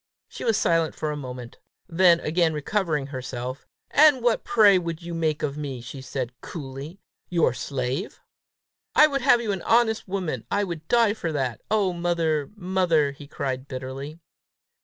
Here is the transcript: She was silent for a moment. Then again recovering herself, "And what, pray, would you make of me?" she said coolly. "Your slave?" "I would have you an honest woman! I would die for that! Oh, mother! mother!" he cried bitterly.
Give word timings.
She 0.29 0.43
was 0.43 0.57
silent 0.57 0.95
for 0.95 1.11
a 1.11 1.15
moment. 1.15 1.59
Then 1.87 2.19
again 2.21 2.55
recovering 2.55 3.05
herself, 3.05 3.67
"And 3.91 4.23
what, 4.23 4.43
pray, 4.43 4.79
would 4.79 5.03
you 5.03 5.13
make 5.13 5.43
of 5.43 5.59
me?" 5.59 5.79
she 5.79 6.01
said 6.01 6.31
coolly. 6.41 6.99
"Your 7.29 7.53
slave?" 7.53 8.19
"I 8.95 9.05
would 9.05 9.21
have 9.21 9.41
you 9.41 9.51
an 9.51 9.61
honest 9.61 10.07
woman! 10.07 10.47
I 10.49 10.63
would 10.63 10.87
die 10.87 11.13
for 11.13 11.31
that! 11.33 11.61
Oh, 11.69 11.93
mother! 11.93 12.49
mother!" 12.55 13.11
he 13.11 13.27
cried 13.27 13.67
bitterly. 13.67 14.17